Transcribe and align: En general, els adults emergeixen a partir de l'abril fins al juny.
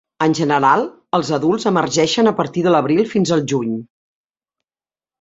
En 0.25 0.31
general, 0.37 0.85
els 1.17 1.29
adults 1.37 1.69
emergeixen 1.73 2.33
a 2.33 2.35
partir 2.41 2.65
de 2.71 2.75
l'abril 2.77 3.07
fins 3.15 3.37
al 3.39 3.49
juny. 3.55 3.81